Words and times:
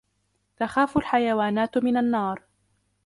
تخاف 0.57 0.97
الحيوانات 0.97 1.77
من 1.77 1.97
النار. 1.97 2.41